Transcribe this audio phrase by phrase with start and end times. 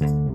[0.00, 0.29] thank you.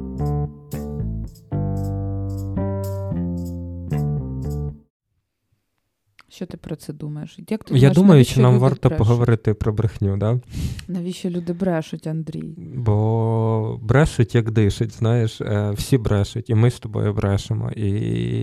[6.36, 7.40] Що ти про це думаєш?
[7.50, 8.98] Як ти Я думаю, що нам варто брешуть?
[8.98, 10.40] поговорити про брехню, да?
[10.88, 12.54] Навіщо люди брешуть, Андрій?
[12.76, 17.90] Бо брешуть, як дишуть, знаєш, Е, всі брешуть, і ми з тобою брешемо, і,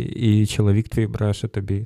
[0.00, 1.84] і чоловік твій бреше тобі.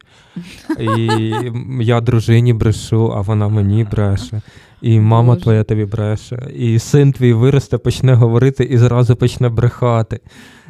[0.81, 1.33] І
[1.81, 4.43] я дружині брешу, а вона мені бреше.
[4.83, 5.43] І мама Боже.
[5.43, 10.21] твоя тобі бреше, і син твій виросте, почне говорити і зразу почне брехати.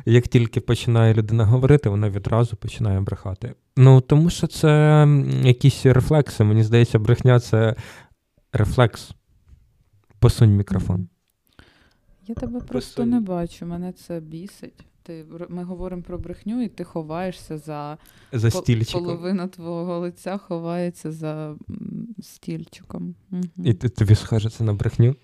[0.08, 3.54] Як тільки починає людина говорити, вона відразу починає брехати.
[3.76, 5.06] Ну тому що це
[5.42, 6.44] якісь рефлекси.
[6.44, 7.74] Мені здається, брехня це
[8.52, 9.10] рефлекс.
[10.18, 11.08] Посунь мікрофон.
[12.26, 14.84] Я тебе просто Просто- не бачу, мене це бісить.
[15.02, 17.98] Ти, ми говоримо про брехню, і ти ховаєшся за
[18.32, 19.04] За пол- стільчиком.
[19.04, 21.54] половина твого лиця ховається за
[22.22, 23.14] стільчиком.
[23.30, 23.42] Мгм.
[23.64, 25.14] І ти, тобі схоже це на брехню?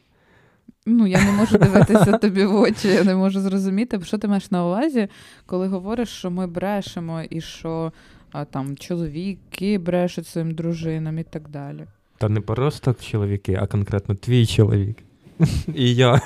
[0.87, 4.51] Ну, я не можу дивитися тобі в очі, я не можу зрозуміти, що ти маєш
[4.51, 5.09] на увазі,
[5.47, 7.93] коли говориш, що ми брешемо, і що
[8.33, 11.87] а, там чоловіки брешуть своїм дружинам і так далі.
[12.19, 14.97] Та не просто чоловіки, а конкретно твій чоловік.
[15.75, 16.21] І я.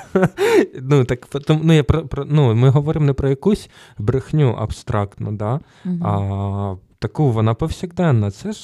[0.81, 5.59] Ну, так, ну, я про, про, ну, ми говоримо не про якусь брехню абстрактну, да?
[5.85, 6.03] Мгм.
[6.03, 8.31] а таку вона повсякденна.
[8.31, 8.59] Це ж,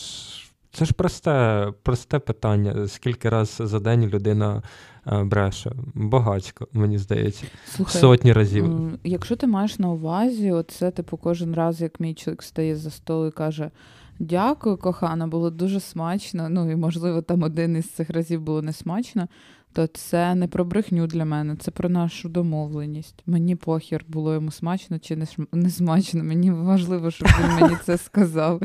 [0.73, 2.87] це ж просте, просте питання.
[2.87, 4.61] Скільки раз за день людина
[5.07, 5.71] е, бреше?
[5.93, 7.45] Багатько, мені здається.
[7.65, 8.69] Слухай, Сотні разів.
[9.03, 13.27] якщо ти маєш на увазі, оце типу кожен раз, як мій чоловік стає за столу
[13.27, 13.71] і каже.
[14.19, 16.49] Дякую, кохана, було дуже смачно.
[16.49, 19.27] Ну і можливо, там один із цих разів було не смачно.
[19.73, 23.23] То це не про брехню для мене, це про нашу домовленість.
[23.25, 26.23] Мені похір, було йому смачно чи не, шм- не смачно.
[26.23, 28.61] Мені важливо, щоб він мені це сказав.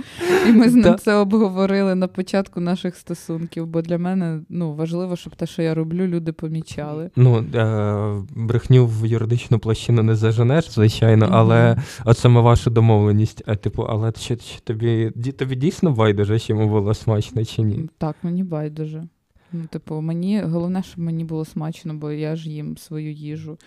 [0.48, 3.67] І ми з ним це обговорили на початку наших стосунків.
[3.67, 7.11] Бо для мене ну, важливо, щоб те, що я роблю, люди помічали.
[7.17, 13.56] Ну, е, брехню в юридичну площину не заженеш, звичайно, але от саме вашу домовленість, а,
[13.56, 17.89] типу, але чи, чи тобі, тобі дійсно байдуже, чи йому було смачно чи ні?
[17.98, 19.05] Так, мені байдуже.
[19.53, 23.59] Ну, типу, мені головне, щоб мені було смачно, бо я ж їм свою їжу.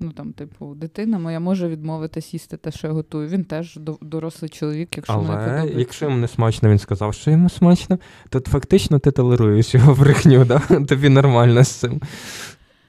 [0.00, 3.28] Ну там, типу, дитина моя може відмовитись їсти те, що я готую.
[3.28, 5.78] Він теж до- дорослий чоловік, якщо мене не подобається.
[5.78, 10.44] якщо йому не смачно, він сказав, що йому смачно, то фактично ти толеруєш його брехню,
[10.44, 10.58] да?
[10.88, 12.00] тобі нормально з цим.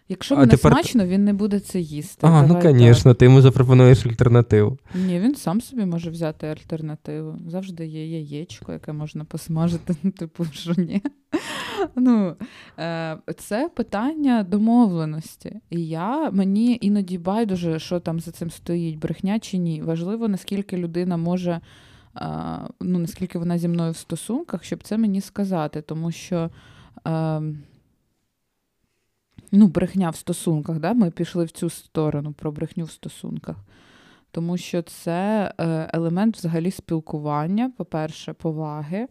[0.10, 2.28] Якщо А мені тепер- смачно, він не буде це їсти.
[2.28, 2.78] А, ну Давай так.
[2.78, 4.78] звісно, ти йому запропонуєш альтернативу.
[4.96, 7.36] Ні, він сам собі може взяти альтернативу.
[7.48, 9.96] Завжди є яєчко, яке можна посмажити.
[10.04, 11.02] Ну, типу, що ні.
[11.96, 12.36] Ну,
[12.80, 15.60] е, це питання домовленості.
[15.70, 19.82] І я мені іноді байдуже, що там за цим стоїть, брехня чи ні.
[19.82, 21.62] Важливо, наскільки людина може,
[22.18, 22.28] е,
[22.82, 25.82] ну наскільки вона зі мною в стосунках, щоб це мені сказати.
[25.82, 26.50] Тому що.
[29.58, 30.94] Ну, брехня в стосунках, да?
[30.94, 33.58] ми пішли в цю сторону про брехню в стосунках.
[34.32, 39.08] Тому що це е, елемент взагалі спілкування, по-перше, поваги,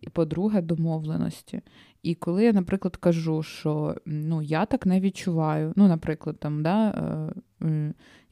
[0.00, 1.60] і по-друге, домовленості.
[2.02, 6.88] І коли я, наприклад, кажу, що ну, я так не відчуваю, ну, наприклад, там, да,
[6.88, 7.40] е,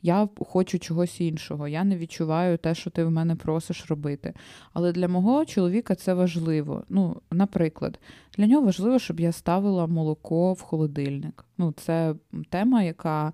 [0.03, 4.35] я хочу чогось іншого, я не відчуваю те, що ти в мене просиш робити.
[4.73, 6.83] Але для мого чоловіка це важливо.
[6.89, 7.99] Ну, наприклад,
[8.39, 11.45] для нього важливо, щоб я ставила молоко в холодильник.
[11.59, 12.15] Ну, це
[12.51, 13.33] тема, яка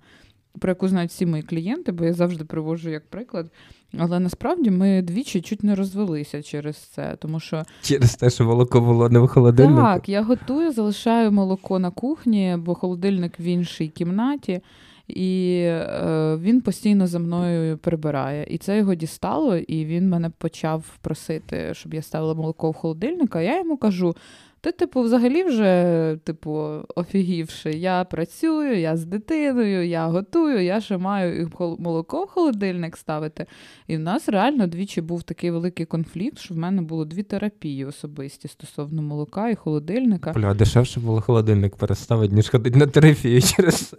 [0.59, 3.51] про яку знають всі мої клієнти, бо я завжди привожу як приклад.
[3.97, 8.81] Але насправді ми двічі чуть не розвелися через це, тому що Через те, що молоко
[8.81, 9.81] було не в холодильнику.
[9.81, 14.61] так, я готую, залишаю молоко на кухні, бо холодильник в іншій кімнаті,
[15.07, 18.45] і е, він постійно за мною прибирає.
[18.49, 23.35] І це його дістало, і він мене почав просити, щоб я ставила молоко в холодильник.
[23.35, 24.15] А я йому кажу:
[24.63, 30.97] ти, типу, взагалі вже, типу, офігівши, я працюю, я з дитиною, я готую, я ще
[30.97, 33.45] маю молоко в холодильник ставити.
[33.87, 37.85] І в нас реально двічі був такий великий конфлікт, що в мене було дві терапії
[37.85, 40.33] особисті стосовно молока і холодильника.
[40.33, 43.97] Бля, дешевше було холодильник переставити, ніж ходити на терапію через це.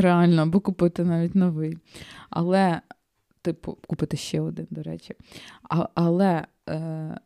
[0.00, 1.78] Реально, або купити навіть новий.
[2.30, 2.80] Але,
[3.42, 5.14] типу, купити ще один, до речі.
[5.70, 6.44] А, але,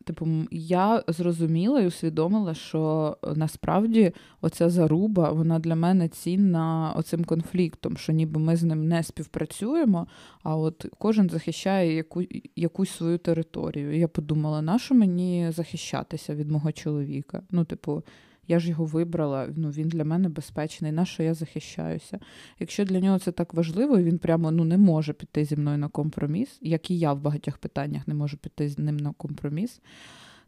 [0.03, 4.11] типу, я зрозуміла і усвідомила, що е, насправді
[4.41, 10.07] оця заруба, вона для мене цінна оцим конфліктом, що ніби ми з ним не співпрацюємо,
[10.43, 12.23] а от кожен захищає яку,
[12.55, 13.95] якусь свою територію.
[13.95, 17.41] І я подумала, нащо мені захищатися від мого чоловіка?
[17.51, 18.03] Ну, типу,
[18.47, 22.19] я ж його вибрала, ну він для мене безпечний, на що я захищаюся.
[22.59, 25.77] Якщо для нього це так важливо, і він прямо ну, не може піти зі мною
[25.77, 29.81] на компроміс, як і я в багатьох питаннях не можу піти з ним на компроміс,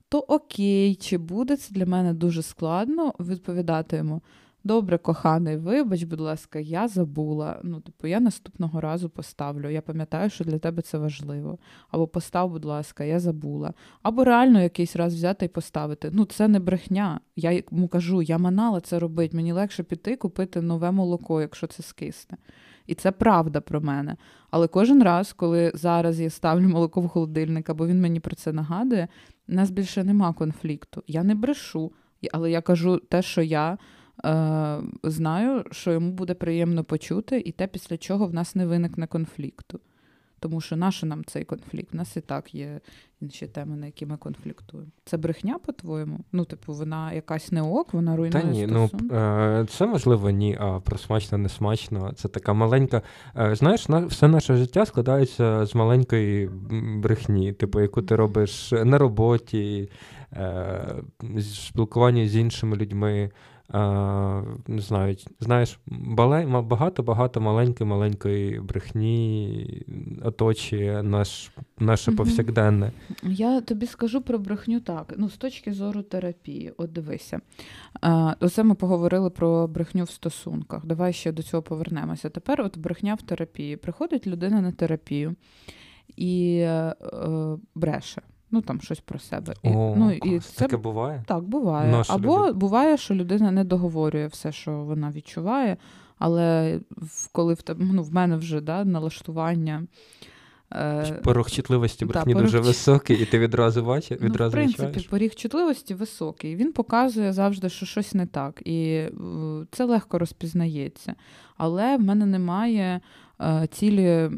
[0.10, 4.22] то окей, чи буде це для мене дуже складно відповідати йому?
[4.64, 7.60] Добре, коханий, вибач, будь ласка, я забула.
[7.64, 9.70] Ну, типу, я наступного разу поставлю.
[9.70, 11.58] Я пам'ятаю, що для тебе це важливо.
[11.90, 13.74] Або постав, будь ласка, я забула.
[14.02, 16.10] Або реально якийсь раз взяти і поставити.
[16.14, 17.20] Ну, це не брехня.
[17.36, 19.36] Я йому кажу, я манала це робити.
[19.38, 22.38] Мені легше піти купити нове молоко, якщо це скисне.
[22.88, 24.16] І це правда про мене.
[24.52, 28.54] Але кожен раз, коли зараз я ставлю молоко в холодильник, або він мені про це
[28.54, 29.08] нагадує,
[29.50, 31.04] у нас більше нема конфлікту.
[31.08, 31.92] Я не брешу,
[32.32, 33.78] але я кажу те, що я.
[34.26, 39.08] Е, знаю, що йому буде приємно почути, і те, після чого в нас не виникне
[39.08, 39.80] конфлікту.
[40.40, 41.90] Тому що наше нам цей конфлікт?
[41.94, 42.80] У нас і так є
[43.22, 44.92] інші теми, на які ми конфліктуємо.
[45.06, 46.20] Це брехня, по-твоєму?
[46.32, 48.90] Ну, типу, вона якась не ок, вона руйнує Та ні, ну
[49.66, 52.14] це можливо ні, а про смачно, не смачно.
[52.16, 53.02] Це така маленька.
[53.38, 56.50] Е, знаєш, все наше життя складається з маленької
[56.98, 59.90] брехні, типу, яку ти робиш на роботі,
[61.42, 63.32] спілкуванні з іншими людьми
[64.68, 69.86] не знаю, знаєш, багато-багато маленької-маленької брехні
[70.24, 72.18] оточує наш, наше угу.
[72.18, 72.92] повсякденне.
[73.24, 75.14] Я тобі скажу про брехню так.
[75.18, 77.40] Ну, з точки зору терапії, от дивися.
[78.02, 80.86] А, Оце ми поговорили про брехню в стосунках.
[80.86, 82.30] Давай ще до цього повернемося.
[82.30, 83.78] Тепер от брехня в терапії.
[83.78, 85.36] Приходить людина на терапію
[86.16, 86.96] і е,
[87.76, 88.22] бреше.
[88.52, 89.54] Ну там щось про себе.
[89.64, 91.24] І, О, ну, і це Таке буває?
[91.28, 91.92] Так, буває.
[91.92, 92.52] Наша Або люди.
[92.52, 95.78] буває, що людина не договорює все, що вона відчуває,
[96.18, 96.80] але
[97.32, 99.84] коли в ну, в мене вже да, налаштування.
[100.74, 104.84] Е, порог чутливості брехні да, дуже високий, і ти відразу бачиш, відразу ну, В принципі,
[104.84, 105.08] відчуваєш?
[105.08, 106.56] поріг чутливості високий.
[106.56, 108.62] Він показує завжди, що щось не так.
[108.66, 109.04] І
[109.72, 111.16] це легко розпізнається.
[111.58, 113.02] Але в мене немає
[113.42, 114.30] е, цілі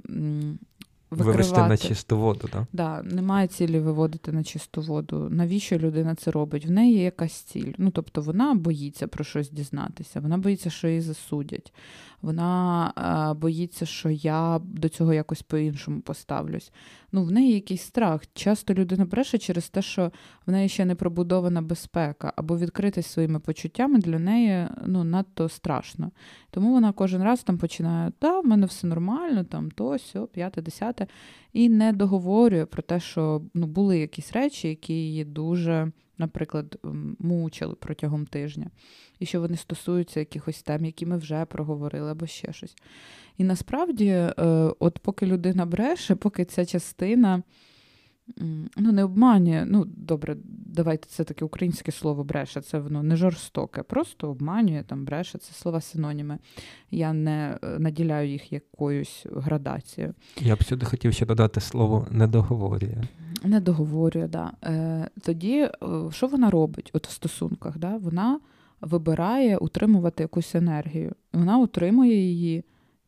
[1.09, 1.37] викривати.
[1.37, 2.63] Вивести на чисту воду, так?
[2.73, 5.27] Да, немає цілі виводити на чисту воду.
[5.31, 6.65] Навіщо людина це робить?
[6.65, 7.73] В неї є якась ціль.
[7.77, 11.73] Ну, тобто вона боїться про щось дізнатися, вона боїться, що її засудять.
[12.21, 16.71] Вона а, боїться, що я до цього якось по-іншому поставлюсь.
[17.11, 18.21] Ну, в неї якийсь страх.
[18.33, 20.11] Часто людина бреше через те, що
[20.45, 26.11] в неї ще не пробудована безпека, або відкритись своїми почуттями для неї ну, надто страшно.
[26.51, 30.61] Тому вона кожен раз там починає, да, в мене все нормально, там то, сьо, п'яте,
[30.61, 31.07] десяте,
[31.53, 36.79] і не договорює про те, що ну, були якісь речі, які її дуже наприклад,
[37.19, 38.69] мучили протягом тижня,
[39.19, 42.75] і що вони стосуються якихось тем, які ми вже проговорили, або ще щось.
[43.37, 44.33] І насправді, е,
[44.79, 47.43] от поки людина бреше, поки ця частина
[48.77, 53.83] ну, не обманює, ну, добре, давайте це таке українське слово бреше, це воно не жорстоке,
[53.83, 56.37] просто обманює, там бреше, це слова синоніми.
[56.91, 60.13] Я не е, наділяю їх якоюсь градацією.
[60.41, 63.03] Я б сюди хотів ще додати слово недоговорює.
[63.43, 64.51] Не договорює, да.
[64.63, 65.69] Е, Тоді е,
[66.11, 67.77] що вона робить от в стосунках?
[67.77, 67.97] Да?
[67.97, 68.39] Вона
[68.81, 71.15] вибирає утримувати якусь енергію.
[71.33, 72.63] Вона утримує її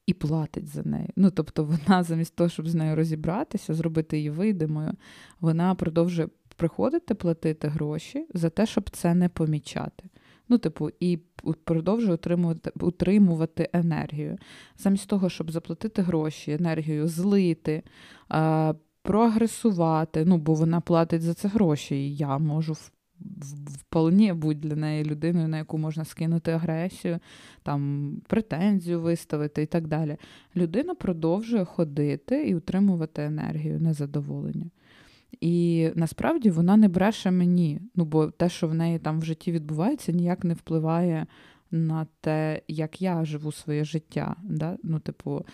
[0.06, 1.10] і платить за неї.
[1.16, 4.94] Ну, тобто, вона замість того, щоб з нею розібратися, зробити її видимою,
[5.40, 10.04] вона продовжує приходити платити гроші за те, щоб це не помічати.
[10.50, 11.20] Ну, типу, і
[11.64, 14.38] продовжує утримувати утримувати енергію.
[14.78, 17.84] Замість того, щоб заплатити гроші, енергію злити
[19.04, 22.76] проагресувати, ну, бо вона платить за це гроші, і я можу
[23.80, 27.20] вполне бути для неї людиною, на яку можна скинути агресію,
[27.64, 30.18] там, претензію виставити і так далі.
[30.56, 34.70] Людина продовжує ходити і утримувати енергію, незадоволення.
[35.42, 39.52] І насправді вона не бреше мені, ну бо те, що в неї там в житті
[39.52, 41.26] відбувається, ніяк не впливає
[41.72, 44.36] на те, як я живу своє життя.
[44.44, 44.78] Да?
[44.84, 45.46] Ну, типу,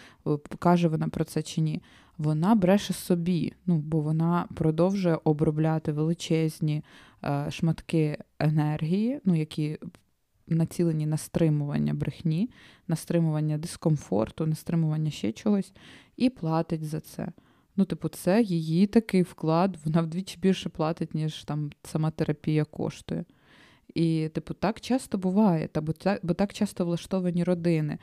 [0.59, 1.81] каже вона про це чи ні
[2.17, 6.83] вона бреше собі, ну бо вона продовжує обробляти величезні
[7.23, 9.77] е, шматки енергії, ну які
[10.47, 12.49] націлені на стримування брехні,
[12.87, 15.73] на стримування дискомфорту, на стримування ще чогось,
[16.17, 17.27] і платить за це.
[17.75, 23.25] Ну, типу, це її такий вклад, вона вдвічі більше платить, ніж там сама терапія коштує.
[23.97, 27.97] І, типу, так часто буває, та бо так, бо так часто влаштовані родини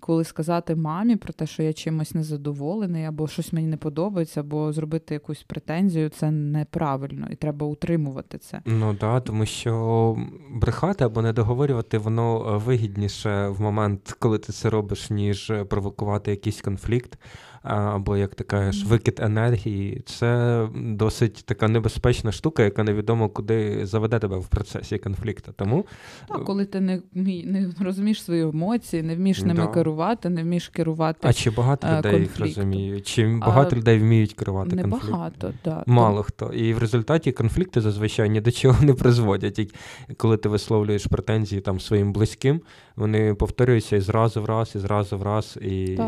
[0.00, 4.72] коли сказати мамі про те, що я чимось незадоволений, або щось мені не подобається, або
[4.72, 8.62] зробити якусь претензію, це неправильно і треба утримувати це.
[8.64, 10.16] Ну да, тому що
[10.50, 16.60] брехати або не договорювати, воно вигідніше в момент, коли ти це робиш, ніж провокувати якийсь
[16.60, 17.18] конфлікт
[17.62, 24.18] або як ти кажеш, викид енергії, це досить така небезпечна штука, яка невідомо куди заведе
[24.18, 25.52] тебе в процесі конфлікту.
[25.56, 25.86] Тому
[26.28, 27.00] так, коли ти не
[27.44, 29.66] не розумієш свої емоції, не вмієш ними да.
[29.66, 31.18] керувати, не вмієш керувати.
[31.22, 33.06] А чи багато е, людей їх розуміють?
[33.06, 35.10] Чи багато А, людей вміють керувати Не конфліктом?
[35.10, 35.84] багато, да.
[35.86, 36.46] Мало хто.
[36.46, 39.58] І в результаті конфлікти зазвичай ні до чого не призводять.
[39.58, 39.70] І
[40.16, 42.60] коли ти висловлюєш претензії там своїм близьким,
[42.96, 45.58] вони повторюються і зразу в раз, і зразу в раз.
[45.62, 45.98] І,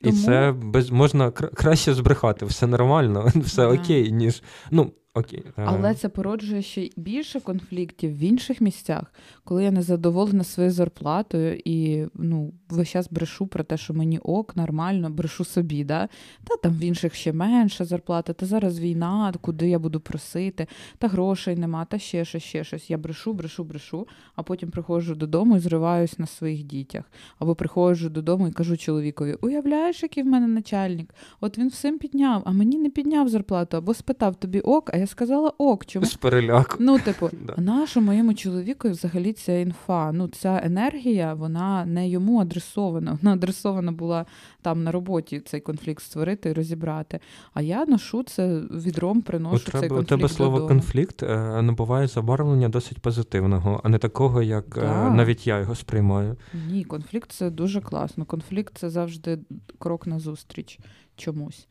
[0.00, 4.42] і це без можна кра- краще збрехати, все нормально, все окей, ніж.
[4.70, 5.44] Ну, окей.
[5.46, 9.14] е, Але це породжує ще більше конфліктів в інших місцях,
[9.44, 14.18] коли я не задоволена своєю зарплатою і ну, весь час брешу про те, що мені
[14.18, 16.08] ок, нормально, брешу собі, да?
[16.44, 20.66] та там в інших ще менша зарплата, та зараз війна, куди я буду просити,
[20.98, 22.90] та грошей нема, та ще щось, ще щось.
[22.90, 27.04] Я брешу, брешу, брешу, а потім приходжу додому і зриваюсь на своїх дітях.
[27.38, 31.14] Або приходжу додому і кажу чоловікові: уявляєш, який в мене начальник?
[31.40, 35.06] От він всім підняв, а мені не підняв зарплату, або спитав тобі ок, а я
[35.06, 35.86] сказала ок.
[35.86, 36.06] Чому?
[36.06, 36.76] з переляку.
[36.80, 37.86] Ну, типу, Да.
[37.96, 40.12] а моєму чоловіку взагалі ця інфа?
[40.12, 43.18] Ну, ця енергія, вона не йому адресована.
[43.22, 44.26] Вона адресована була
[44.62, 47.20] там на роботі цей конфлікт створити і розібрати.
[47.54, 50.68] А я ношу це відром, приношу цей тебе, у тебе слово додому.
[50.68, 55.10] конфлікт е, набуває забарвлення досить позитивного, а не такого, як е, Да.
[55.10, 56.36] навіть я його сприймаю.
[56.70, 58.24] Ні, конфлікт це дуже класно.
[58.24, 59.38] Конфлікт це завжди
[59.78, 60.78] крок назустріч
[61.16, 61.66] чомусь.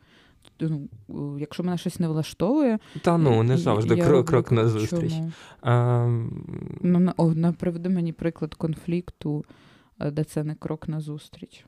[0.60, 0.88] Ну,
[1.40, 5.14] якщо мене щось не влаштовує, Та ну, не завжди я крок, крок на зустріч.
[5.64, 6.46] Ем,
[6.82, 9.46] Ну, на- о, на- приведи мені приклад конфлікту,
[10.00, 11.66] е, де це не крок назустріч.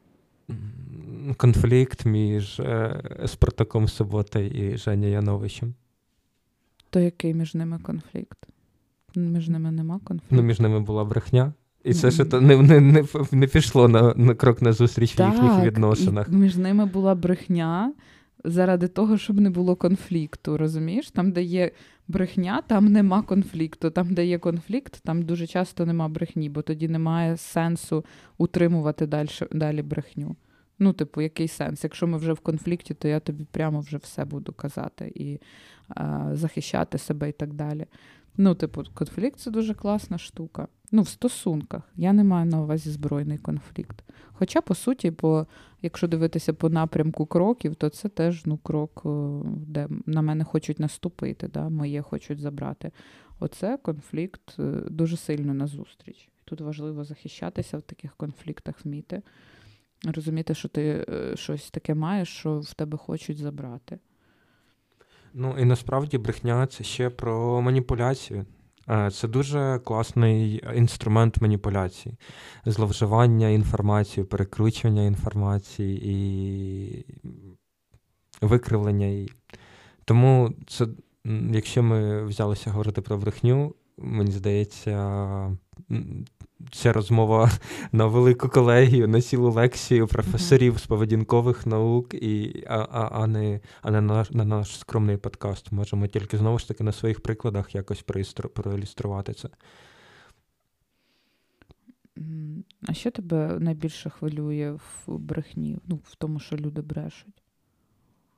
[0.50, 5.74] м, конфлікт між е, Спартаком Суботою і Женя Яновичем.
[6.90, 8.48] То який між ними конфлікт?
[9.16, 10.36] Між ними нема конфлікту.
[10.36, 11.54] Ну, між ними була брехня.
[11.84, 15.22] І це ще то не, не, не, не пішло на, на крок на зустріч в
[15.22, 16.28] їхніх відносинах.
[16.32, 17.94] І між ними була брехня
[18.44, 20.58] заради того, щоб не було конфлікту.
[20.58, 21.12] Розумієш?
[21.12, 21.72] Там, де є
[22.08, 23.90] брехня, там нема конфлікту.
[23.90, 28.06] Там, де є конфлікт, там дуже часто нема брехні, бо тоді немає сенсу
[28.38, 30.36] утримувати далі, далі брехню.
[30.80, 31.84] Ну, типу, який сенс?
[31.84, 35.40] Якщо ми вже в конфлікті, то я тобі прямо вже все буду казати і
[35.98, 37.86] е, захищати себе і так далі.
[38.38, 40.68] Ну, типу, конфлікт це дуже класна штука.
[40.92, 41.84] Ну, в стосунках.
[41.96, 44.04] Я не маю на увазі збройний конфлікт.
[44.34, 45.48] Хоча, по суті, по,
[45.82, 49.02] якщо дивитися по напрямку кроків, то це теж ну, крок,
[49.46, 51.70] де на мене хочуть наступити, да?
[51.70, 52.92] моє хочуть забрати.
[53.40, 56.30] Оце конфлікт е, дуже сильно назустріч.
[56.46, 59.22] Тут важливо захищатися в таких конфліктах, вміти.
[60.06, 64.00] Розуміти, що ти е, щось таке маєш, що в тебе хочуть забрати.
[65.34, 68.46] Ну і насправді брехня це ще про маніпуляцію.
[68.90, 72.16] Е, Це дуже класний інструмент маніпуляції,
[72.66, 77.06] зловживання інформацією, перекручування інформації і
[78.42, 79.30] викривлення її.
[80.06, 80.88] Тому це,
[81.52, 85.58] якщо ми взялися говорити про брехню, мені здається,
[86.72, 87.51] ця розмова
[87.91, 93.60] на велику колегію, на цілу лекцію професорів з поведінкових наук, і, а, а, а не,
[93.82, 95.72] а не наш, на наш скромний подкаст.
[95.72, 98.06] Можемо тільки знову ж таки на своїх прикладах якось
[98.53, 99.50] проілюструвати це.
[102.88, 105.77] А що тебе найбільше хвилює в брехні?
[105.88, 107.44] Ну, в тому, що люди брешуть?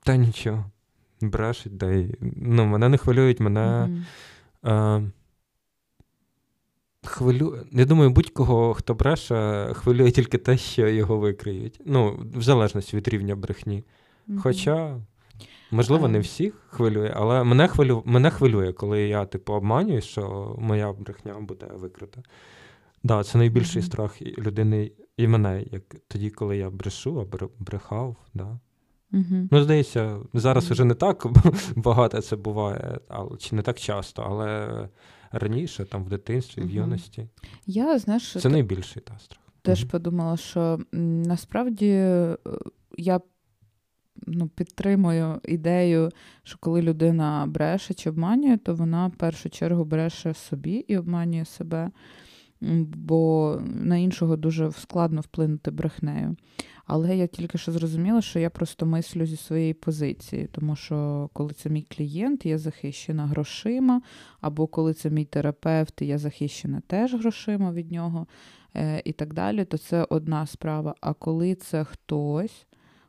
[0.02, 0.70] Та нічого.
[1.20, 2.16] Брешуть, да й.
[2.36, 3.86] Ну, мене не хвилюють, мене.
[3.86, 4.04] Мгм.
[4.64, 5.10] Е,
[7.06, 7.58] хвилю...
[7.72, 11.80] Я думаю, будь-кого, хто бреше, хвилює тільки те, що його викриють.
[11.84, 13.84] Ну, в залежності від рівня брехні.
[14.26, 14.40] Мгм.
[14.42, 15.00] Хоча,
[15.70, 18.02] можливо, не всіх хвилює, але мене, хвилю...
[18.06, 22.22] мене хвилює, коли я, типу, обманюю, що моя брехня буде викрита.
[23.02, 23.86] Да, це найбільший Мгм.
[23.86, 28.16] страх людини і мене, як тоді, коли я брешу, а брехав.
[28.34, 28.58] Да.
[29.14, 29.48] Мгм.
[29.52, 31.26] Ну, здається, зараз уже не так
[31.76, 34.88] багато це буває, але, чи не так часто, але
[35.38, 37.28] раніше, там в дитинстві, в юності.
[37.66, 39.40] Я, знаєш, Це найбільший та страх.
[39.62, 42.36] теж подумала, що насправді е,
[42.98, 43.20] я
[44.26, 46.10] ну, підтримую ідею,
[46.42, 51.44] що коли людина бреше чи обманює, то вона в першу чергу бреше собі і обманює
[51.44, 51.90] себе,
[52.96, 56.36] бо на іншого дуже складно вплинути брехнею.
[56.86, 61.52] Але я тільки що зрозуміла, що я просто мислю зі своєї позиції, тому що коли
[61.52, 64.02] це мій клієнт, я захищена грошима,
[64.40, 68.26] або коли це мій терапевт, я захищена теж грошима від нього,
[68.76, 70.94] е, і так далі, то це одна справа.
[71.00, 72.66] А коли це хтось,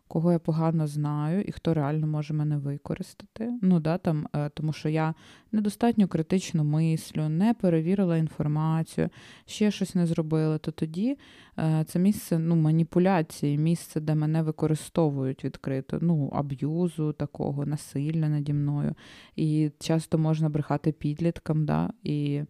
[0.08, 4.74] кого я погано знаю, і хто реально може мене використати, ну да, там, е, тому
[4.74, 5.14] що я
[5.52, 9.10] недостатньо критично мислю, не перевірила інформацію,
[9.46, 11.18] ще щось не зробила, то тоді
[11.60, 18.54] е, це місце ну, маніпуляції, місце, де мене використовують відкрито, ну, аб'юзу такого, насилля наді
[18.54, 18.96] мною.
[19.36, 22.42] І часто можна брехати підліткам, да, і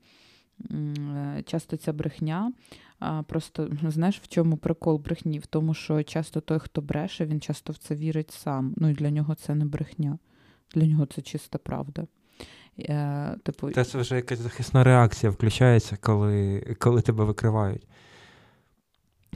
[0.72, 2.52] е, часто ця брехня
[3.00, 5.40] А, Просто знаєш, в чому прикол брехні?
[5.40, 8.74] В тому, що часто той, хто бреше, він часто в це вірить сам.
[8.78, 10.18] Ну і для нього це не брехня,
[10.76, 12.08] для нього це чиста правда.
[12.80, 13.72] Е, типу...
[13.72, 17.88] Це вже якась захисна реакція включається, коли, коли тебе викривають.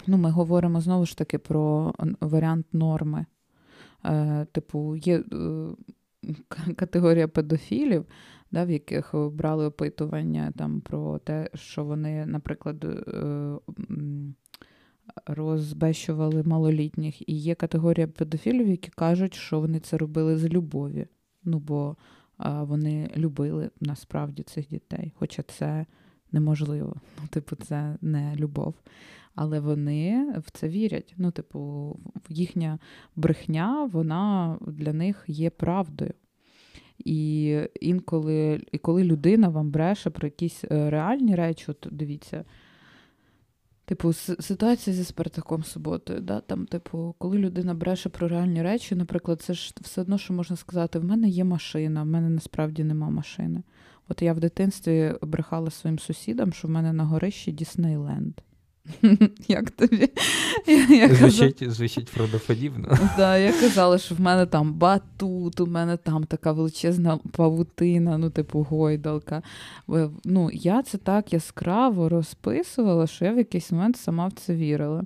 [0.08, 3.26] Ну, Ми говоримо знову ж таки про варіант норми.
[4.06, 5.24] Е, Типу, є е,
[6.76, 8.06] категорія педофілів,
[8.52, 13.58] да, в яких брали опитування там про те, що вони, наприклад, е,
[15.26, 17.30] розбещували малолітніх.
[17.30, 21.08] І є категорія педофілів, які кажуть, що вони це робили з любові.
[21.44, 21.96] Ну, бо
[22.40, 25.86] вони любили насправді цих дітей, хоча це
[26.32, 26.96] неможливо.
[27.22, 28.76] Ну, типу, це не любов.
[29.36, 31.14] Але вони в це вірять.
[31.18, 31.96] Ну, типу,
[32.30, 32.80] їхня
[33.16, 36.14] брехня, вона для них є правдою.
[37.06, 42.46] І інколи, і коли людина вам бреше про якісь е, реальні речі, от дивіться.
[43.86, 46.40] Типу, ситуація зі Спартаком суботою, да?
[46.40, 50.56] там, типу, коли людина бреше про реальні речі, наприклад, це ж все одно, що можна
[50.56, 53.64] сказати, в мене є машина, в мене насправді нема машини.
[54.08, 58.34] От я в дитинстві брехала своїм сусідам, що в мене на горищі Діснейленд.
[59.48, 60.10] Як тобі?
[60.90, 61.74] Я звучить казав...
[61.74, 62.98] звучить правдоподібно.
[63.18, 68.30] Да, я казала, що в мене там батут, у мене там така величезна павутина, ну,
[68.30, 69.42] типу, гойдалка.
[70.26, 75.04] Ну, Я це так яскраво розписувала, що я в якийсь момент сама в це вірила.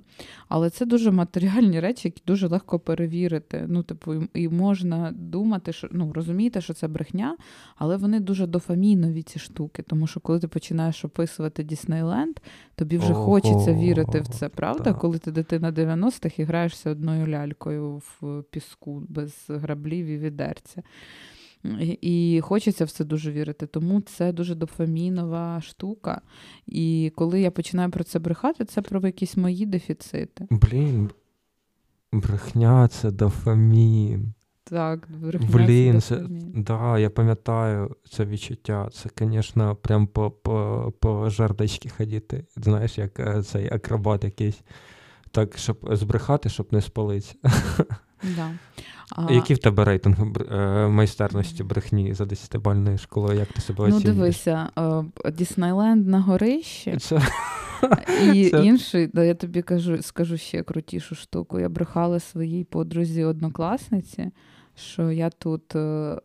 [0.48, 3.64] Але це дуже матеріальні речі, які дуже легко перевірити.
[3.68, 7.36] Ну, типу, І можна думати, що ну, розумієте, що це брехня,
[7.76, 9.82] але вони дуже дофамінові, ці штуки.
[9.82, 12.36] Тому що коли ти починаєш описувати Діснейленд,
[12.74, 13.24] тобі вже Ого.
[13.24, 14.84] хочеться вірити в це, правда?
[14.84, 14.98] Так.
[14.98, 20.82] Коли ти дитина 90-х і граєшся одною лялькою в піску без граблів і відерця.
[22.00, 26.20] І хочеться в це дуже вірити, тому це дуже дофамінова штука.
[26.66, 30.46] І коли я починаю про це брехати, це про якісь мої дефіцити.
[30.50, 31.10] Блін,
[32.12, 34.34] брехня це дофамін.
[34.64, 35.08] Так,
[35.52, 36.22] Блін, це,
[36.54, 38.88] да, я пам'ятаю це відчуття.
[38.92, 42.44] Це, звісно, прям по по, по жардачки ходити.
[42.56, 44.60] Знаєш, як е, цей акробат якийсь.
[45.30, 47.34] Так, щоб збрехати, щоб не спалитися.
[48.36, 48.50] Да.
[49.16, 49.32] А...
[49.32, 50.16] Який в тебе рейтинг
[50.52, 53.38] е, майстерності брехні за 10-бальною школою?
[53.38, 54.16] Як ти себе ну, оцінюєш?
[54.16, 54.68] Ну, дивися,
[55.24, 56.96] е, Діснейленд на горищі.
[56.96, 57.22] Це...
[58.34, 61.60] І інший, да, я тобі кажу, скажу ще крутішу штуку.
[61.60, 64.30] Я брехала своїй подрузі однокласниці,
[64.76, 66.20] що я тут е, е,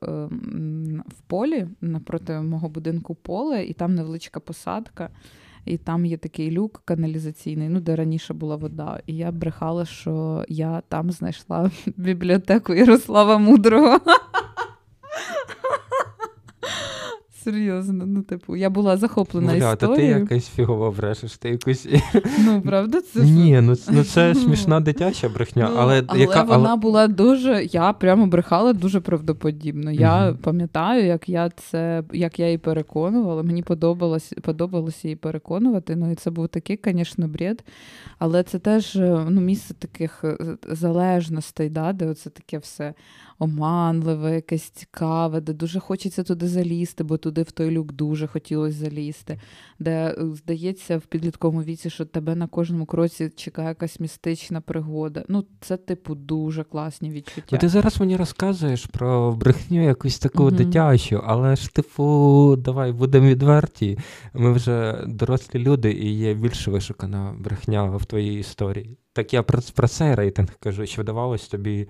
[1.08, 5.10] в полі напроти мого будинку поле, і там невеличка посадка.
[5.65, 9.02] І там є такий люк каналізаційний, ну де раніше була вода.
[9.06, 14.00] І я брехала, що я там знайшла бібліотеку Ярослава Мудрого.
[17.43, 20.15] Серйозно, ну, типу, я була захоплена Бля, історією.
[20.15, 21.88] ти якась фігова брешеш, ти якусь.
[22.39, 26.69] Ну, правда, це Ні, ну ну це смішна дитяча брехня, ну, але але яка вона
[26.69, 26.78] але...
[26.78, 27.63] була дуже.
[27.63, 29.91] Я прямо брехала дуже правдоподібно.
[29.91, 30.38] Я угу.
[30.41, 33.43] пам'ятаю, як я це, як я її переконувала.
[33.43, 35.95] Мені подобалось подобалося її переконувати.
[35.95, 37.63] Ну і це був такий, звісно, бред.
[38.19, 38.95] Але це теж
[39.30, 42.93] ну, місце таких е, залежностей, да, де оце таке все
[43.39, 48.78] оманливе, якесь цікаве, де дуже хочеться туди залізти, бо туди в той люк дуже хотілося
[48.78, 49.39] залізти,
[49.80, 55.23] де е, здається в підлітковому віці, що тебе на кожному кроці чекає якась містична пригода.
[55.28, 57.58] Ну, це, типу, дуже класні відчуття.
[57.58, 60.52] Ти зараз мені розказуєш про брехню якусь таку угу.
[60.52, 63.97] дитячу, але ж, типу, давай будемо відверті.
[64.34, 68.97] Ми вже дорослі люди, і є більш вишукана брехня в твоїй історії.
[69.13, 71.88] Так я про, про цей рейтинг кажу, що вдавалось тобі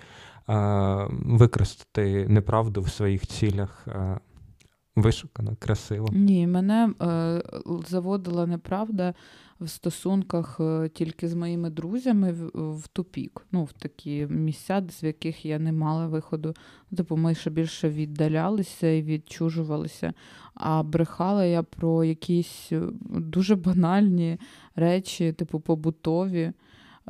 [1.09, 3.87] використати неправду в своїх цілях.
[4.95, 6.07] Вишукано, красиво.
[6.11, 7.41] Ні, мене е,
[7.87, 9.13] заводила неправда
[9.59, 13.45] в стосунках е, тільки з моїми друзями в, в тупік.
[13.51, 16.53] Ну, в такі місця, з яких я не мала виходу.
[16.97, 20.13] Типу, ми ще більше віддалялися і відчужувалися.
[20.53, 24.37] А брехала я про якісь е, дуже банальні
[24.75, 26.53] речі, типу побутові.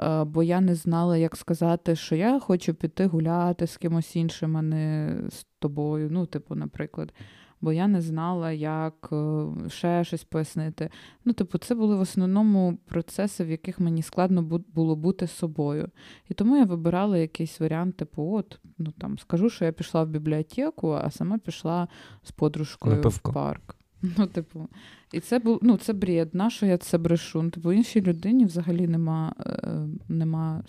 [0.01, 4.57] Е, бо я не знала, як сказати, що я хочу піти гуляти з кимось іншим,
[4.57, 6.09] а не з тобою.
[6.11, 7.13] Ну, типу, наприклад.
[7.61, 10.89] Бо я не знала, як е, ще щось пояснити.
[11.25, 14.41] Ну, типу, це були в основному процеси, в яких мені складно
[14.73, 15.89] було бути собою.
[16.29, 20.07] І тому я вибирала якийсь варіант, типу, от, ну там скажу, що я пішла в
[20.07, 21.87] бібліотеку, а сама пішла
[22.23, 23.75] з подружкою в парк.
[24.17, 24.67] Ну, типу,
[25.13, 26.35] і це був ну, це бред.
[26.35, 27.41] На що я це брешу?
[27.41, 30.63] Ну, типу, іншій людині взагалі нема е, нема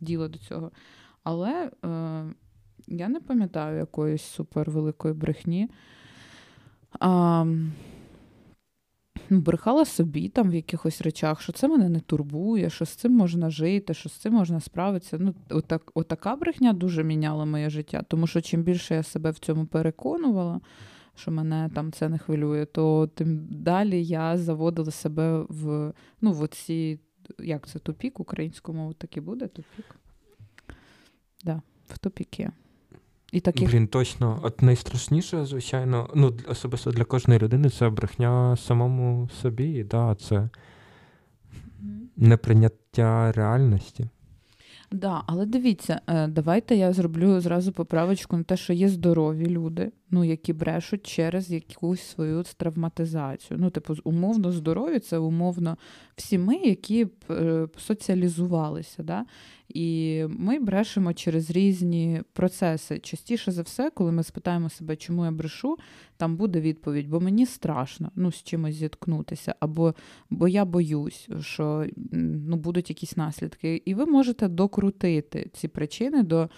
[0.00, 0.70] діла до цього.
[1.22, 2.24] Але е,
[2.86, 5.70] я не пам'ятаю якоїсь супервеликої брехні.
[7.00, 7.46] А,
[9.30, 13.50] брехала собі там в якихось речах, що це мене не турбує, що з цим можна
[13.50, 15.16] жити, що з цим можна справитися.
[15.20, 18.04] Ну, отак, Отака брехня дуже міняла моє життя.
[18.08, 20.60] Тому що чим більше я себе в цьому переконувала,
[21.14, 26.42] що мене там це не хвилює, то тим далі я заводила себе в ну, в
[26.42, 27.00] оці,
[27.38, 29.96] як це тупік українською мовою так і буде тупік?
[31.44, 32.50] Да, в тупіки.
[33.32, 33.70] І таких...
[33.70, 34.40] Блін, точно.
[34.42, 40.48] От найстрашніше, звичайно, ну, особисто для кожної людини це брехня самому собі, да, це
[42.16, 44.08] неприйняття реальності.
[44.92, 49.92] Да, але дивіться, е, давайте я зроблю зразу поправочку на те, що є здорові люди,
[50.14, 53.58] ну, які брешуть через якусь свою травматизацію.
[53.60, 55.76] Ну, типу, умовно здорові, це умовно
[56.16, 59.02] всі ми, які е, соціалізувалися.
[59.02, 59.24] Да?
[59.68, 62.98] І ми брешемо через різні процеси.
[62.98, 65.76] Частіше за все, коли ми спитаємо себе, чому я брешу,
[66.16, 69.94] там буде відповідь, бо мені страшно ну, з чимось зіткнутися, або
[70.30, 73.82] бо я боюсь, що ну, будуть якісь наслідки.
[73.84, 76.48] І ви можете докрутити ці причини до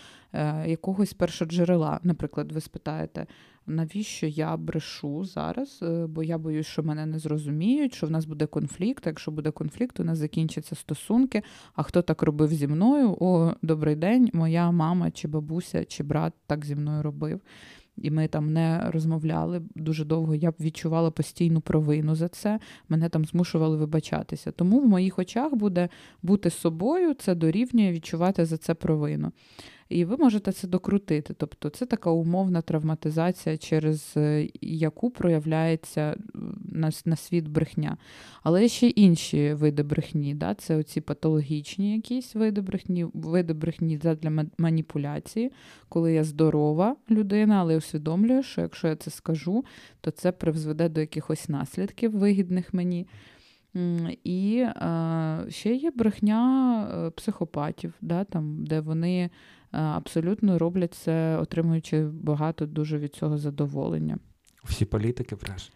[0.66, 2.00] якогось першоджерела.
[2.02, 3.26] Наприклад, ви спитаєте,
[3.66, 8.24] навіщо я брешу зараз, е, бо я боюсь, що мене не зрозуміють, що в нас
[8.24, 9.06] буде конфлікт.
[9.06, 11.42] Якщо буде конфлікт, у нас закінчаться стосунки.
[11.74, 13.16] А хто так робив зі мною?
[13.20, 17.40] О, добрий день, моя мама, чи бабуся, чи брат так зі мною робив.
[17.96, 20.34] І ми там не розмовляли дуже довго.
[20.34, 22.60] Я б відчувала постійну провину за це.
[22.88, 24.52] Мене там змушували вибачатися.
[24.52, 25.88] Тому в моїх очах буде
[26.22, 29.32] бути собою, це дорівнює відчувати за це провину.
[29.88, 31.34] І ви можете це докрутити.
[31.34, 36.16] Тобто це така умовна травматизація, через е, яку проявляється
[36.64, 37.96] на на світ брехня.
[38.42, 40.34] Але є ще інші види брехні.
[40.34, 40.54] Да?
[40.54, 45.52] Це оці патологічні якісь види брехні, види брехні для маніпуляції,
[45.88, 49.64] коли я здорова людина, але усвідомлюю, що якщо я це скажу,
[50.00, 53.06] то це призведе до якихось наслідків вигідних мені.
[54.24, 59.30] І е, ще є брехня е, психопатів, да, там, де вони
[59.70, 64.18] абсолютно роблять це, отримуючи багато дуже від цього задоволення.
[64.64, 65.72] Всі політики брешуть.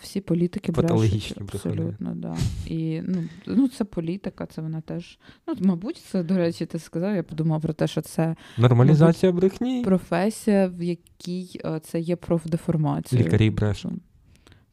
[0.00, 2.36] Всі політики брешуть, абсолютно, да.
[2.66, 5.18] І ну, ну, це політика, це вона теж.
[5.46, 9.50] Ну, мабуть, це, до речі, ти сказав, я подумав про те, що це нормалізація мабуть,
[9.50, 9.82] брехні.
[9.84, 13.22] Професія, в якій це є профдеформація.
[13.22, 13.92] Лікарі брешуть.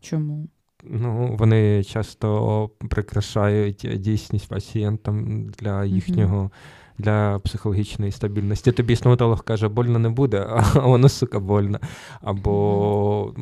[0.02, 0.48] Чому?
[0.84, 6.44] Ну, вони часто прикрашають дійсність пацієнтам для їхнього.
[6.44, 8.72] Mm-hmm для психологічної стабільності.
[8.72, 11.80] Тобі стоматолог каже, больно не буде, а воно, сука, больно.
[12.22, 13.34] Або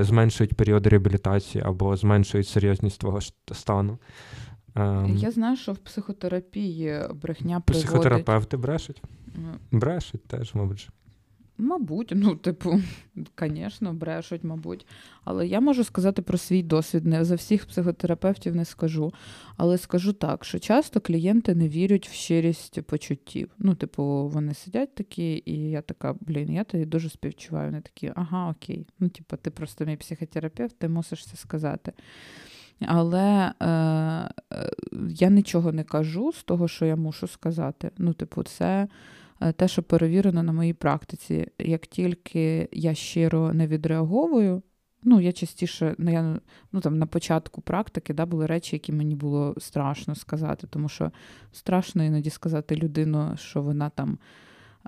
[0.00, 3.20] зменшують період реабілітації, або зменшують серйозність твого
[3.52, 3.98] стану.
[4.74, 7.88] Ем, Я знаю, що в психотерапії брехня приводить...
[7.88, 9.02] Психотерапевти брешуть.
[9.70, 10.88] Брешуть теж, мабуть.
[11.60, 12.80] Мабуть, ну, типу,
[13.40, 14.86] звісно, брешуть, мабуть.
[15.24, 17.06] Але я можу сказати про свій досвід.
[17.06, 19.12] Не за всіх психотерапевтів не скажу.
[19.56, 23.48] Але скажу так, що часто клієнти не вірять в щирість почуттів.
[23.58, 27.66] Ну, типу, вони сидять такі, і я така, блін, я тобі дуже співчуваю.
[27.70, 28.86] Вони такі, ага, окей.
[28.98, 31.92] Ну, типу, ти просто мій психотерапевт, ти мусиш це сказати.
[32.86, 34.70] Але е, е,
[35.10, 37.90] я нічого не кажу з того, що я мушу сказати.
[37.98, 38.88] Ну, типу, це.
[39.40, 41.46] Е, те, що перевірено на моїй практиці.
[41.58, 44.62] Як тільки я щиро не відреаговую,
[45.02, 46.40] ну я частіше ну, я,
[46.72, 51.10] ну, там, на початку практики да, були речі, які мені було страшно сказати, тому що
[51.52, 54.18] страшно іноді сказати людину, що вона там.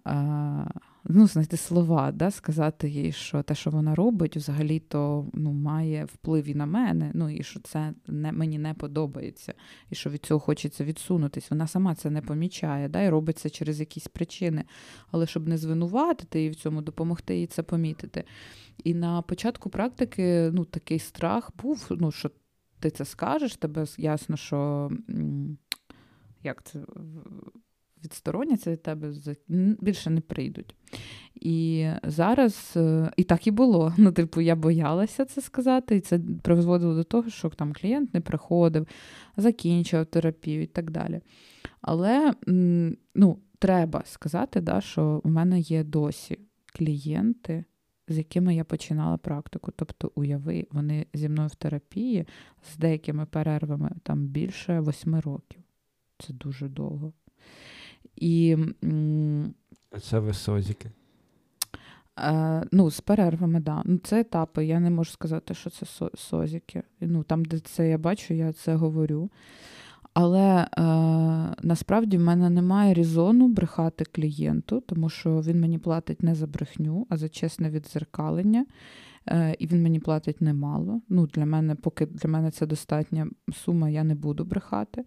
[0.05, 0.65] А,
[1.05, 6.49] ну, знайти слова, да, сказати їй, що те, що вона робить, взагалі-то ну, має вплив
[6.49, 9.55] і на мене, ну і що це не, мені не подобається,
[9.91, 11.51] і що від цього хочеться відсунутись.
[11.51, 14.65] Вона сама це не помічає, да, і робить це через якісь причини.
[15.11, 18.25] Але щоб не звинуватити і в цьому допомогти їй це помітити.
[18.85, 22.31] І на початку практики ну, такий страх був, ну, що
[22.81, 24.91] ти це скажеш, тебе ясно, що
[26.43, 26.79] як це
[28.05, 29.12] відстороняться від тебе,
[29.81, 30.75] більше не прийдуть.
[31.35, 33.95] І зараз е, і так і було.
[33.99, 38.21] Ну, типу, я боялася це сказати, і це призводило до того, що там клієнт не
[38.21, 38.87] приходив,
[39.37, 41.21] закінчував терапію і так далі.
[41.81, 42.35] Але
[43.15, 47.65] ну, треба сказати, да, що у мене є досі клієнти.
[48.09, 49.73] З якими я починала практику.
[49.77, 52.27] Тобто, уяви, вони зі мною в терапії
[52.73, 55.62] з деякими перервами там більше восьми років.
[56.19, 57.12] Це дуже довго.
[58.16, 58.57] І,
[60.03, 60.90] Це висозіки.
[62.18, 63.62] Е, ну, З перервами, так.
[63.64, 63.83] Да.
[63.85, 64.64] Ну, Це етапи.
[64.64, 66.83] Я не можу сказати, що це созіки.
[67.01, 69.31] Ну, Там, де це я бачу, я це говорю.
[70.14, 70.83] Але е,
[71.62, 77.07] насправді в мене немає різону брехати клієнту, тому що він мені платить не за брехню,
[77.11, 78.66] а за чесне відзеркалення.
[79.29, 81.01] Е, І він мені платить немало.
[81.09, 83.27] Ну, Для мене, поки для мене це достатня
[83.64, 85.05] сума, я не буду брехати.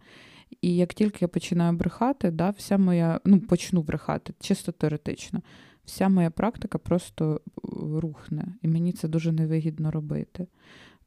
[0.62, 5.42] І як тільки я починаю брехати, да, вся моя, ну, почну брехати, чисто теоретично,
[5.86, 7.60] вся моя практика просто е,
[8.00, 10.48] рухне, і мені це дуже невигідно робити.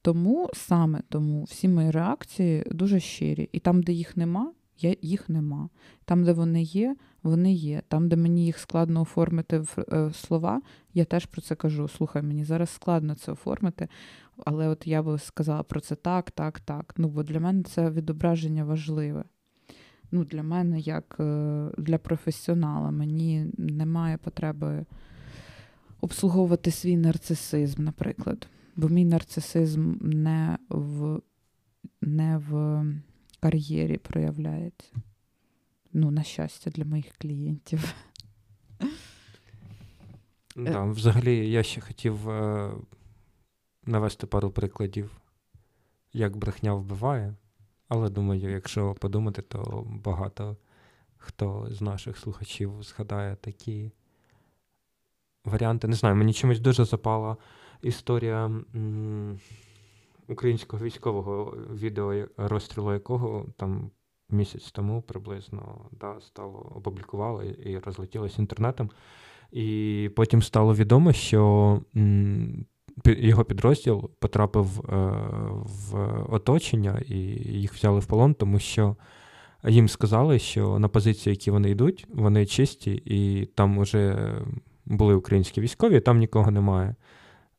[0.02, 3.48] Тому саме тому всі мої реакції дуже щирі.
[3.52, 5.68] І там, де їх нема, я, їх нема.
[6.04, 7.82] Там, де вони є, вони є.
[7.88, 10.62] Там, де мені їх складно оформити в е, слова,
[10.94, 11.88] я теж про це кажу.
[11.88, 13.88] Слухай, мені зараз складно це оформити,
[14.46, 16.94] але от я би сказала про це так, так, так.
[16.96, 19.24] Ну, бо для мене це відображення важливе.
[20.10, 24.84] Ну, Для мене, як е, для професіонала, мені немає потреби
[26.00, 28.48] обслуговувати свій нарцисизм, наприклад.
[28.76, 31.20] Бо мій нарцисизм не в
[32.00, 32.84] не в
[33.40, 34.92] кар'єрі проявляється.
[35.92, 37.94] Ну, на щастя, для моїх клієнтів.
[40.56, 42.70] Да, Взагалі, я ще хотів е,
[43.86, 45.20] навести пару прикладів,
[46.12, 47.34] як брехня вбиває.
[47.88, 50.56] Але думаю, якщо подумати, то багато
[51.16, 53.90] хто з наших слухачів згадає такі
[55.44, 55.88] варіанти.
[55.88, 57.36] Не знаю, мені чомусь дуже запала
[57.82, 59.40] історія м-
[60.28, 63.90] українського військового відео, розстрілу якого там
[64.30, 68.90] місяць тому приблизно да, стало опублікували і розлетілося інтернетом.
[69.52, 71.80] І потім стало відомо, що
[73.04, 74.94] його підрозділ потрапив е,
[75.62, 75.96] в
[76.28, 77.18] оточення і
[77.60, 78.96] їх взяли в полон, тому що
[79.68, 84.32] їм сказали, що на позиції, які вони йдуть, вони чисті, і там вже
[84.86, 86.94] були українські військові, там нікого немає.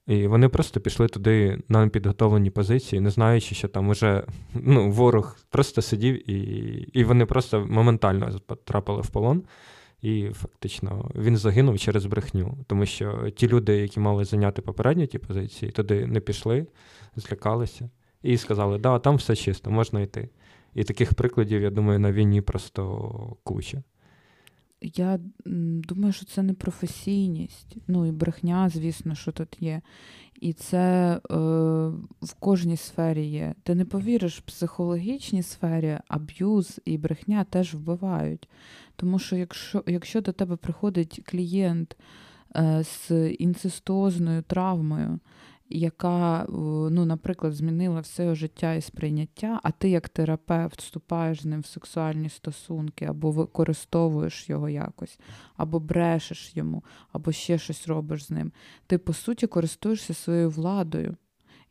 [0.09, 5.37] І вони просто пішли туди на підготовлені позиції, не знаючи, що там уже ну, ворог
[5.49, 6.35] просто сидів, і
[6.93, 9.43] і вони просто моментально потрапили в полон.
[10.01, 15.17] І фактично він загинув через брехню, тому що ті люди, які мали зайняти попередні ті
[15.17, 16.67] позиції, туди не пішли,
[17.15, 17.89] злякалися
[18.23, 20.29] і сказали, да, там все чисто, можна йти.
[20.75, 23.83] І таких прикладів, я думаю, на війні просто куча.
[24.81, 25.19] Я
[25.83, 27.77] думаю, що це не професійність.
[27.87, 29.81] Ну і брехня, звісно, що тут є.
[30.41, 31.35] І це е,
[32.21, 33.55] в кожній сфері є.
[33.63, 38.49] Ти не повіриш, в психологічній сфері аб'юз і брехня теж вбивають.
[38.95, 41.97] Тому що якщо якщо до тебе приходить клієнт
[42.55, 45.19] е, з інцестозною травмою,
[45.69, 46.45] яка,
[46.91, 51.65] ну, наприклад, змінила все життя і сприйняття, а ти, як терапевт, вступаєш з ним в
[51.65, 55.19] сексуальні стосунки, або використовуєш його якось,
[55.57, 58.51] або брешеш йому, або ще щось робиш з ним.
[58.87, 61.15] Ти, по суті, користуєшся своєю владою.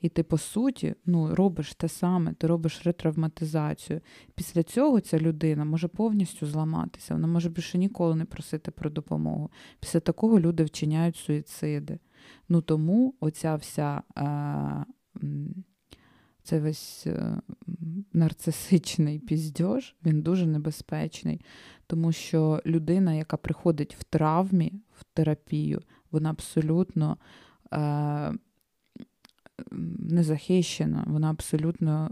[0.01, 4.01] І ти, по суті, ну, робиш те саме, ти робиш ретравматизацію.
[4.35, 9.51] Після цього ця людина може повністю зламатися, вона може більше ніколи не просити про допомогу.
[9.81, 11.99] Після такого люди вчиняють суїциди.
[12.49, 14.03] Ну тому оця вся
[16.49, 17.41] це весь е,
[18.13, 21.41] нарцисичний піздьож, він дуже небезпечний,
[21.87, 27.17] тому що людина, яка приходить в травмі, в терапію, вона абсолютно
[27.73, 28.33] е,
[30.09, 32.11] незахищена, вона абсолютно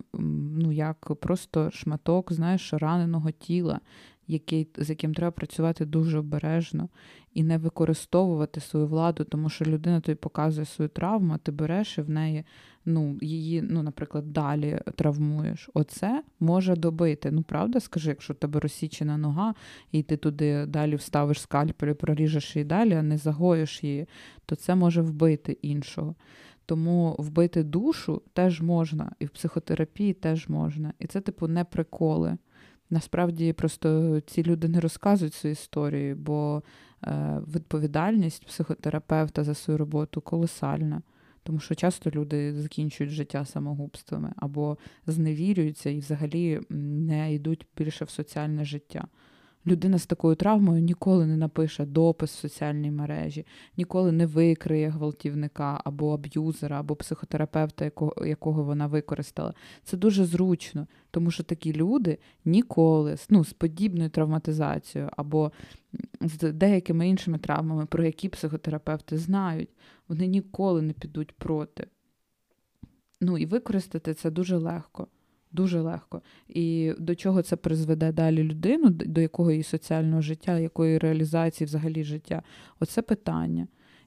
[0.59, 3.81] ну, як просто шматок знаєш, раненого тіла,
[4.29, 6.89] який, з яким треба працювати дуже обережно
[7.35, 11.99] і не використовувати свою владу, тому що людина тобі показує свою травму, а ти береш
[11.99, 12.45] і в неї
[12.85, 15.71] ну, її, ну, наприклад, далі травмуєш.
[15.75, 17.31] Оце може добити.
[17.31, 19.55] Ну, правда, скажи, якщо в тебе розсічена нога,
[19.93, 24.07] і ти туди далі вставиш скальпель, проріжеш її далі, а не загоїш її,
[24.47, 26.15] то це може вбити іншого.
[26.66, 30.92] Тому вбити душу теж можна, і в психотерапії теж можна.
[30.98, 32.38] І це, типу, не приколи.
[32.90, 36.62] Насправді просто ці люди не розказують свою історію, бо
[37.05, 41.02] е, відповідальність психотерапевта за свою роботу колосальна.
[41.42, 48.11] Тому що часто люди закінчують життя самогубствами або зневірюються і взагалі не йдуть більше в
[48.11, 49.09] соціальне життя
[49.66, 55.81] людина з такою травмою ніколи не напише допис в соціальній мережі, ніколи не викриє гвалтівника
[55.85, 59.55] або аб'юзера, або психотерапевта, якого, якого вона використала.
[59.85, 65.52] Це дуже зручно, тому що такі люди ніколи ну, з подібною травматизацією або
[66.20, 69.70] з деякими іншими травмами, про які психотерапевти знають,
[70.09, 71.87] вони ніколи не підуть проти.
[73.20, 75.09] Ну і використати це дуже легко.
[75.57, 76.23] Дуже легко.
[76.49, 82.05] І до чого це призведе далі людину, до якого її соціального життя, якої реалізації взагалі
[82.05, 82.42] життя?
[82.81, 83.66] Оце питання.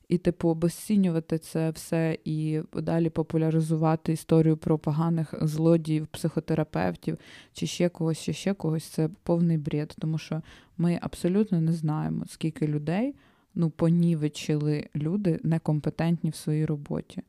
[0.09, 7.17] і, типу, обесцінювати це все і далі популяризувати історію про поганих злодіїв, психотерапевтів
[7.53, 10.41] чи ще когось, чи ще когось це повний бред, тому що
[10.77, 13.15] ми абсолютно не знаємо, скільки людей
[13.55, 17.21] ну, понівечили люди некомпетентні в своїй роботі.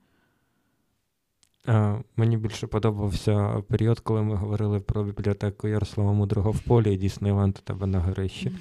[1.67, 6.97] А, Мені більше подобався період, коли ми говорили про бібліотеку Ярослава Мудрого в полі і
[6.97, 8.53] Діснейленд у тебе на горищі.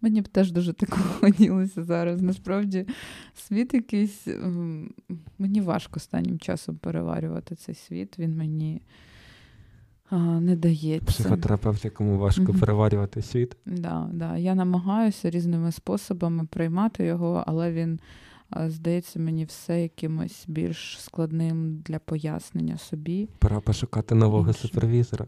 [0.00, 2.22] Мені б теж дуже такого хотілося зараз.
[2.22, 2.86] Насправді,
[3.34, 4.28] світ якийсь.
[5.38, 8.18] Мені важко останнім часом переварювати цей світ.
[8.18, 8.82] Він мені
[10.10, 11.06] а, не дається.
[11.06, 12.60] Психотерапевт, якому важко mm-hmm.
[12.60, 13.56] переварювати світ.
[13.66, 14.36] Да, да.
[14.36, 18.00] Я намагаюся різними способами приймати його, але він.
[18.56, 23.28] Здається, мені все якимось більш складним для пояснення собі.
[23.38, 25.26] Пора пошукати нового супервізора.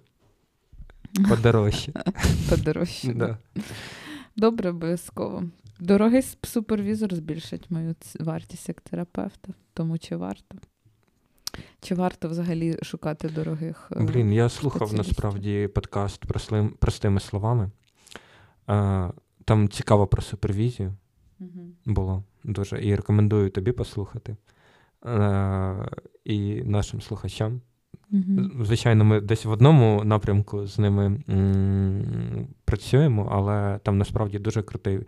[1.29, 1.93] Подорожче.
[2.51, 3.15] Подорожче.
[3.15, 3.39] Да.
[4.37, 5.45] Добре, обов'язково.
[5.81, 10.57] Дорогий супервізор збільшить мою вартість як терапевта, тому чи варто?
[11.81, 13.89] Чи варто взагалі шукати дорогих?
[13.97, 16.25] Е, Блін, я слухав насправді подкаст
[16.79, 17.71] простими словами.
[19.45, 20.95] Там цікаво про супервізію
[21.87, 22.85] було дуже.
[22.85, 24.37] І рекомендую тобі послухати
[26.25, 27.61] і нашим слухачам.
[28.13, 28.65] Mm-hmm.
[28.65, 35.01] Звичайно, ми десь в одному напрямку з ними м- працюємо, але там насправді дуже крутий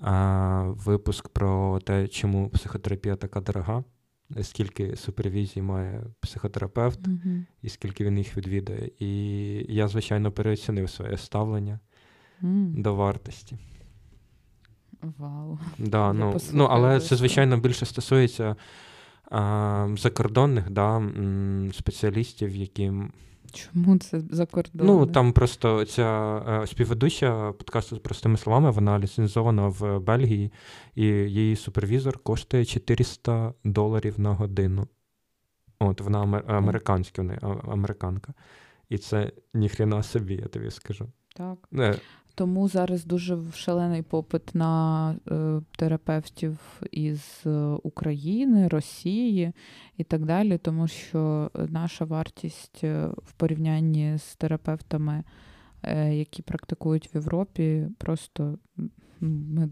[0.00, 3.84] а, випуск про те, чому психотерапія така дорога,
[4.42, 7.44] скільки супервізій має психотерапевт, mm-hmm.
[7.62, 8.90] і скільки він їх відвідає.
[8.98, 11.80] І я, звичайно, переоцінив своє ставлення
[12.42, 12.82] mm.
[12.82, 13.58] до вартості.
[15.18, 15.58] Вау.
[15.78, 18.56] Да, ну, ну, Але це, звичайно, більше стосується
[19.96, 21.02] закордонних да,
[21.72, 22.92] спеціалістів, які.
[23.52, 24.86] Чому це закордонних?
[24.86, 30.52] Ну, там просто ця е, співведуча подкасту з простими словами, вона ліцензована в Бельгії,
[30.94, 34.88] і її супервізор коштує 400 доларів на годину.
[35.78, 37.38] От, вона американська, вона
[37.72, 38.34] американка.
[38.88, 41.08] І це ніхрена собі, я тобі скажу.
[41.36, 41.58] Так.
[41.70, 41.94] Не,
[42.34, 46.58] тому зараз дуже шалений попит на е, терапевтів
[46.90, 47.50] із е,
[47.82, 49.52] України, Росії
[49.96, 55.24] і так далі, тому що наша вартість е, в порівнянні з терапевтами,
[56.10, 58.58] які практикують в Європі, просто
[59.20, 59.68] ми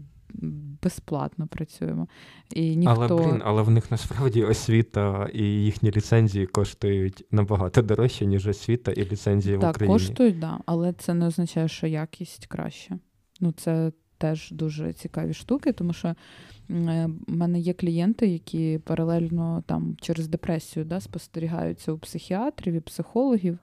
[0.83, 2.07] безплатно працюємо.
[2.53, 2.93] І ніхто...
[2.93, 8.91] Але блін, але в них насправді освіта і їхні ліцензії коштують набагато дорожче, ніж освіта
[8.91, 9.99] і ліцензії так, в Україні.
[9.99, 12.97] Так, коштують, да, але це не означає, що якість краще.
[13.39, 16.15] Ну, це теж дуже цікаві штуки, тому що е,
[17.27, 23.59] в мене є клієнти, які паралельно там через депресію да, спостерігаються у психіатрів і психологів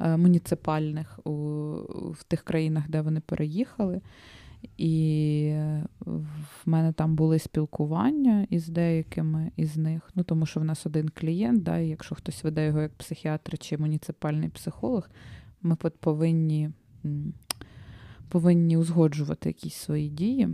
[0.00, 1.30] е, муніципальних у,
[2.12, 4.00] в тих країнах, де вони переїхали.
[4.76, 5.52] І
[6.00, 6.26] в
[6.66, 10.10] мене там були спілкування із деякими із них.
[10.14, 13.58] Ну, тому що в нас один клієнт, да, і якщо хтось веде його як психіатр
[13.58, 15.08] чи муніципальний психолог,
[15.62, 16.70] ми повинні
[18.28, 20.48] повинні узгоджувати якісь свої дії,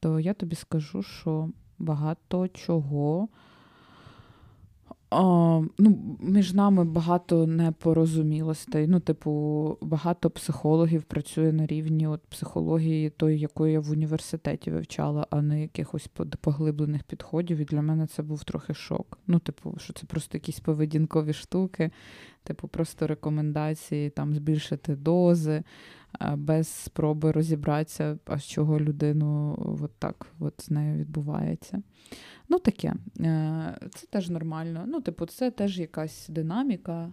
[0.00, 3.28] то я тобі скажу, що багато чого
[5.12, 8.86] а, ну, Між нами багато непорозумілостей.
[8.86, 15.26] Ну, типу, багато психологів працює на рівні от психології, тої, якої я в університеті вивчала,
[15.30, 16.08] а не якихось
[16.40, 17.58] поглиблених підходів.
[17.58, 19.18] І для мене це був трохи шок.
[19.26, 21.90] Ну, типу, що це просто якісь поведінкові штуки,
[22.42, 25.62] типу, просто рекомендації там збільшити дози,
[26.36, 31.82] без спроби розібратися, а з чого людину от так от з нею відбувається.
[32.48, 32.94] Ну, таке.
[33.20, 34.84] Е, це теж нормально.
[34.86, 37.12] Ну, типу, це теж якась динаміка.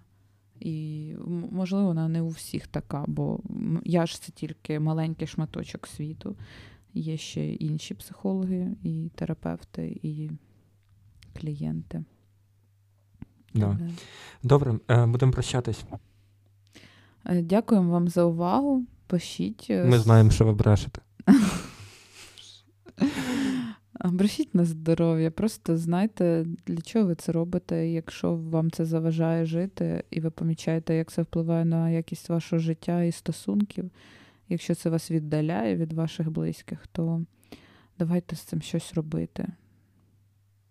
[0.60, 1.14] І,
[1.52, 3.40] можливо, вона не у всіх така, бо
[3.84, 6.36] я ж це тільки маленький шматочок світу.
[6.94, 10.32] Є ще інші психологи, і терапевти, і
[11.40, 12.04] клієнти.
[13.54, 13.78] Да.
[14.44, 15.86] Добре, е, будемо прощатись.
[17.26, 18.84] Е, дякуємо вам за увагу.
[19.08, 19.70] Пишіть.
[19.70, 21.02] Ми знаємо, що ви брешете.
[24.04, 27.88] Брешіть на здоров'я, просто знайте, для чого ви це робите.
[27.88, 33.04] Якщо вам це заважає жити, і ви помічаєте, як це впливає на якість вашого життя
[33.04, 33.92] і стосунків.
[34.50, 37.22] Якщо це вас віддаляє від ваших близьких, то
[38.00, 39.48] давайте з цим щось робити.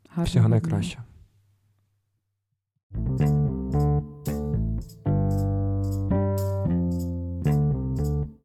[0.09, 0.49] Гарного Всього
[2.95, 3.48] Thank you